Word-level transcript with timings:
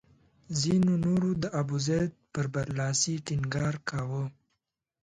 ځینو 0.61 0.93
نورو 1.05 1.29
د 1.43 1.45
ابوزید 1.61 2.11
پر 2.33 2.45
برلاسي 2.53 3.15
ټینګار 3.27 3.75
کاوه. 3.89 4.23